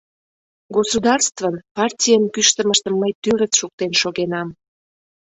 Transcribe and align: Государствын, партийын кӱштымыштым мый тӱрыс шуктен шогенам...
Государствын, 0.75 1.55
партийын 1.75 2.23
кӱштымыштым 2.33 2.93
мый 3.01 3.11
тӱрыс 3.21 3.53
шуктен 3.59 3.91
шогенам... 4.01 4.47